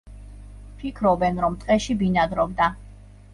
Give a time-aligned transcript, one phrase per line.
[0.79, 2.71] ფიქრობენ, რომ ტყეში ბინადრობდა.